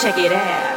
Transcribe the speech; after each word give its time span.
check 0.00 0.16
it 0.18 0.30
out. 0.32 0.67